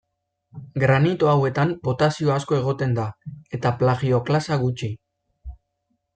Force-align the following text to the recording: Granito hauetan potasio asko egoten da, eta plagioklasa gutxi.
Granito 0.83 1.29
hauetan 1.33 1.73
potasio 1.87 2.31
asko 2.37 2.57
egoten 2.61 2.97
da, 3.01 3.05
eta 3.59 3.75
plagioklasa 3.83 4.59
gutxi. 4.65 4.93